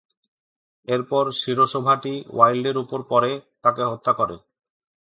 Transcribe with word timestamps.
এরপর 0.87 1.23
শিরোশোভাটি 1.41 2.13
ওয়াইল্ডের 2.35 2.77
উপর 2.83 2.99
পড়ে, 3.11 3.31
তাকে 3.63 3.81
হত্যা 3.91 4.13
করে। 4.19 4.35